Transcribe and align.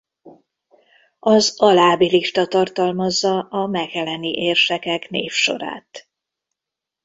Az 1.19 1.53
alábbi 1.57 2.09
lista 2.09 2.45
tartalmazza 2.47 3.39
a 3.49 3.67
mecheleni 3.67 4.31
érsekek 4.33 5.09
névsorát. 5.09 6.09